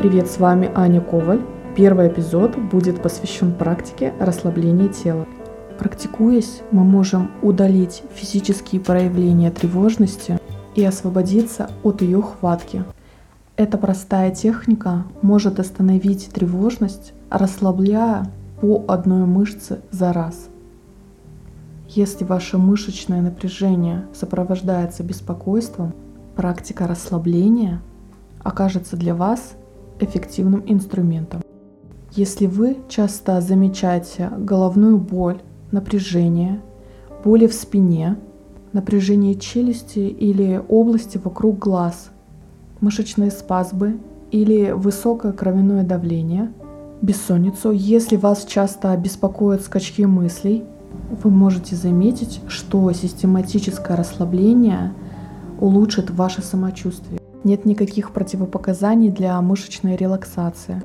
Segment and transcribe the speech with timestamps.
[0.00, 1.42] Привет, с вами Аня Коваль.
[1.76, 5.26] Первый эпизод будет посвящен практике расслабления тела.
[5.78, 10.40] Практикуясь, мы можем удалить физические проявления тревожности
[10.74, 12.82] и освободиться от ее хватки.
[13.58, 18.24] Эта простая техника может остановить тревожность, расслабляя
[18.62, 20.48] по одной мышце за раз.
[21.88, 25.92] Если ваше мышечное напряжение сопровождается беспокойством,
[26.36, 27.82] практика расслабления
[28.42, 29.56] окажется для вас
[30.00, 31.42] эффективным инструментом.
[32.12, 36.60] Если вы часто замечаете головную боль, напряжение,
[37.24, 38.16] боли в спине,
[38.72, 42.10] напряжение челюсти или области вокруг глаз,
[42.80, 44.00] мышечные спазмы
[44.30, 46.52] или высокое кровяное давление,
[47.02, 50.64] бессонницу, если вас часто беспокоят скачки мыслей,
[51.22, 54.92] вы можете заметить, что систематическое расслабление
[55.60, 57.20] улучшит ваше самочувствие.
[57.42, 60.82] Нет никаких противопоказаний для мышечной релаксации.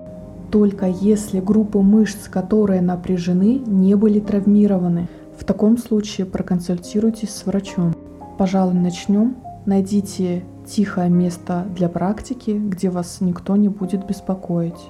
[0.52, 5.10] Только если группы мышц, которые напряжены, не были травмированы.
[5.38, 7.94] В таком случае проконсультируйтесь с врачом.
[8.38, 9.36] Пожалуй, начнем.
[9.66, 14.90] Найдите тихое место для практики, где вас никто не будет беспокоить.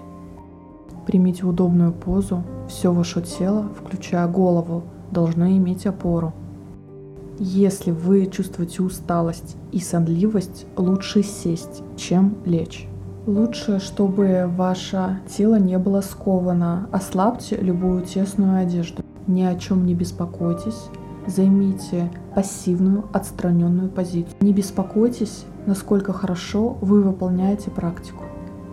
[1.08, 2.43] Примите удобную позу.
[2.67, 6.33] Все ваше тело, включая голову, должно иметь опору.
[7.38, 12.88] Если вы чувствуете усталость и сонливость, лучше сесть, чем лечь.
[13.25, 16.88] Лучше, чтобы ваше тело не было сковано.
[16.94, 19.03] Ослабьте любую тесную одежду.
[19.27, 20.89] Ни о чем не беспокойтесь.
[21.27, 24.36] Займите пассивную, отстраненную позицию.
[24.39, 28.23] Не беспокойтесь, насколько хорошо вы выполняете практику.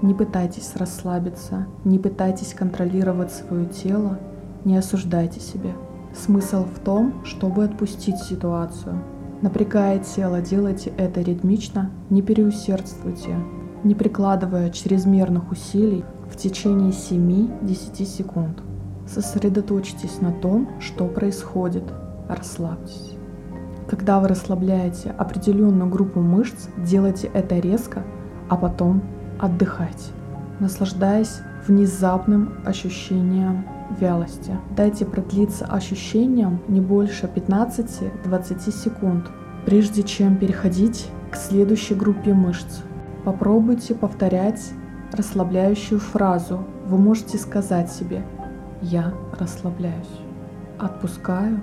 [0.03, 4.19] Не пытайтесь расслабиться, не пытайтесь контролировать свое тело,
[4.65, 5.73] не осуждайте себя.
[6.15, 9.03] Смысл в том, чтобы отпустить ситуацию.
[9.41, 13.37] Напрягая тело, делайте это ритмично, не переусердствуйте,
[13.83, 18.63] не прикладывая чрезмерных усилий в течение 7-10 секунд.
[19.07, 21.85] Сосредоточьтесь на том, что происходит.
[22.29, 23.17] Расслабьтесь.
[23.89, 28.05] Когда вы расслабляете определенную группу мышц, делайте это резко,
[28.48, 29.03] а потом
[29.41, 30.13] отдыхать,
[30.61, 33.64] наслаждаясь внезапным ощущением
[34.00, 34.56] вялости.
[34.77, 39.30] Дайте продлиться ощущениям не больше 15-20 секунд,
[39.67, 42.80] прежде чем переходить к следующей группе мышц.
[43.24, 44.73] Попробуйте повторять
[45.12, 46.67] расслабляющую фразу.
[46.86, 48.24] Вы можете сказать себе
[48.80, 50.20] «Я расслабляюсь»,
[50.79, 51.62] «Отпускаю»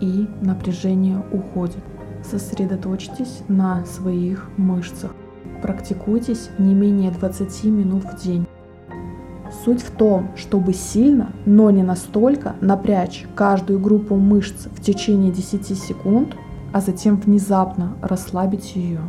[0.00, 1.82] и напряжение уходит.
[2.24, 5.14] Сосредоточьтесь на своих мышцах.
[5.62, 8.46] Практикуйтесь не менее 20 минут в день.
[9.66, 15.76] Суть в том, чтобы сильно, но не настолько напрячь каждую группу мышц в течение 10
[15.76, 16.36] секунд,
[16.72, 19.00] а затем внезапно расслабить ее.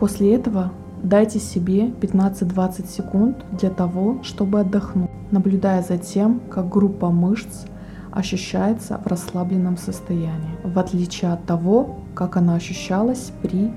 [0.00, 0.72] После этого
[1.04, 7.66] дайте себе 15-20 секунд для того, чтобы отдохнуть, наблюдая за тем, как группа мышц
[8.10, 13.70] ощущается в расслабленном состоянии, в отличие от того, как она ощущалась при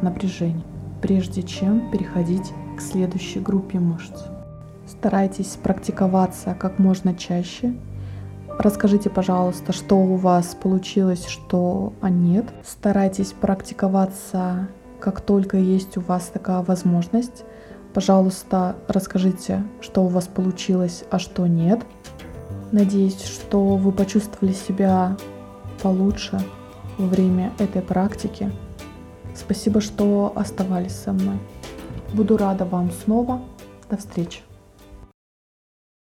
[0.00, 0.62] напряжении
[1.02, 4.39] прежде чем переходить к следующей группе мышц.
[4.90, 7.74] Старайтесь практиковаться как можно чаще.
[8.58, 12.46] Расскажите, пожалуйста, что у вас получилось, что а нет.
[12.66, 14.68] Старайтесь практиковаться,
[14.98, 17.44] как только есть у вас такая возможность.
[17.94, 21.80] Пожалуйста, расскажите, что у вас получилось, а что нет.
[22.72, 25.16] Надеюсь, что вы почувствовали себя
[25.82, 26.40] получше
[26.98, 28.50] во время этой практики.
[29.36, 31.38] Спасибо, что оставались со мной.
[32.12, 33.40] Буду рада вам снова.
[33.88, 34.40] До встречи.